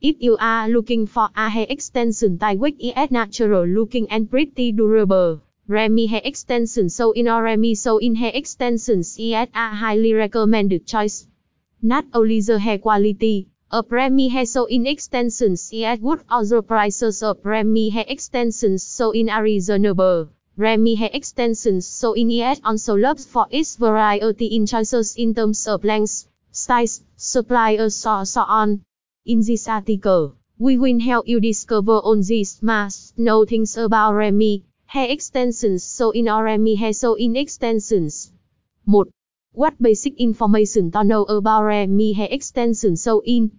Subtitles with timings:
[0.00, 4.70] If you are looking for a hair extension style which is natural looking and pretty
[4.70, 10.12] durable, Remy Hair Extension So In or Remy So In Hair Extensions is a highly
[10.12, 11.26] recommended choice.
[11.82, 16.62] Not only the hair quality a Remy Hair So In Extensions is good also the
[16.62, 20.28] prices of Remy Hair Extensions So In are reasonable.
[20.56, 25.66] Remy Hair Extensions So In is also loved for its variety in choices in terms
[25.66, 28.84] of length, size, suppliers or so on.
[29.28, 34.64] In this article, we will help you discover all these must know things about Remy
[34.86, 38.32] hair extensions so in or Remy hair so in extensions.
[38.86, 39.04] 1.
[39.52, 43.50] What basic information to know about Remy hair extensions so in?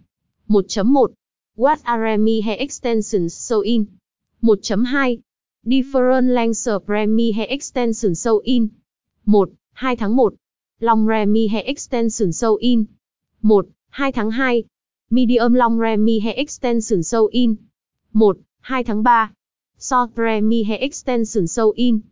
[0.50, 1.14] 1.1.
[1.54, 4.00] What are Remy hair extensions so in?
[4.42, 5.22] 1.2.
[5.68, 8.72] Different lengths of Remy hair extensions so in.
[9.24, 9.46] 1.
[9.76, 10.36] 2 tháng 1.
[10.80, 12.88] Long Remy hair extension so in.
[13.42, 13.64] 1.
[13.92, 14.68] 2 tháng 2.
[15.12, 17.58] Medium long Remy hair extension Show in.
[18.12, 18.36] 1.
[18.62, 19.34] 2 tháng 3.
[19.80, 22.04] Short Remy hair extension Show in.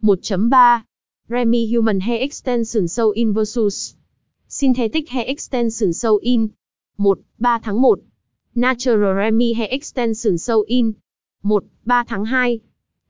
[0.00, 0.84] 1.3.
[1.28, 3.96] Remy human hair extension Show in versus
[4.46, 6.54] synthetic hair extension Show in.
[6.96, 7.24] 1.
[7.40, 8.00] 3 tháng 1.
[8.54, 10.94] Natural Remy hair extension Show in.
[11.42, 11.60] 1.
[11.86, 12.60] 3 tháng 2.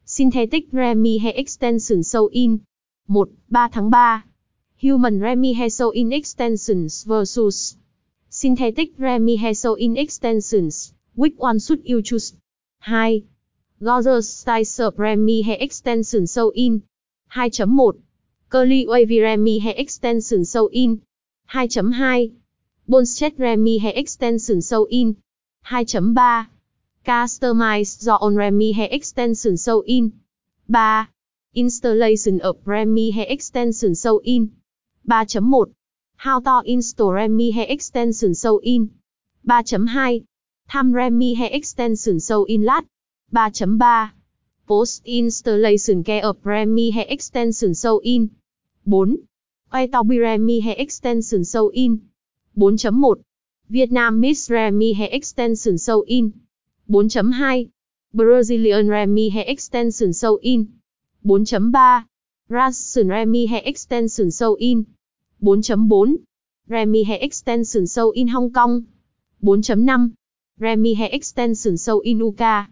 [0.06, 2.61] Synthetic Remy hair extension Show in.
[3.08, 3.29] 1.
[3.51, 4.23] 3 tháng 3.
[4.79, 7.77] Human Remy hair so in extensions versus
[8.37, 12.35] Synthetic Remy hair in extensions, which one should you choose?
[12.85, 13.23] 2.
[13.81, 16.83] Gorgeous Style of Remy hair extension so in.
[17.31, 18.03] 2.1.
[18.49, 21.03] Curly Wavy Remy hair extension so in.
[21.49, 22.35] 2.2.
[22.89, 25.17] Bonshet Remy hair extension so in.
[25.67, 26.48] 2.3.
[27.07, 30.13] Customize your own Remy hair extension so in.
[30.67, 31.07] 3.
[31.55, 34.57] Installation of Remy hair extension so in.
[35.09, 35.73] 3.1.
[36.25, 38.92] How to install Remi hair extension so in.
[39.47, 40.25] 3.2.
[40.70, 42.86] Thăm Remi hair extension so in lát.
[43.34, 44.11] 3.3.
[44.67, 48.30] Post installation care of Remi hair extension so in.
[48.89, 49.07] 4.
[49.70, 52.08] Adobe Remy hair extension so in.
[52.57, 53.23] 4.1.
[53.68, 56.33] Vietnam Miss Remi hair extension so in.
[56.89, 57.70] 4.2.
[58.14, 60.80] Brazilian Remi hair extension so in.
[61.27, 62.07] 4.3.
[62.48, 64.86] Russian Remi hair extension so in.
[65.45, 66.25] 4.4.
[66.69, 68.87] Remy Hair Extension Show in Hong Kong.
[69.45, 70.15] 4.5.
[70.59, 72.71] Remy Hair Extension Show in UK.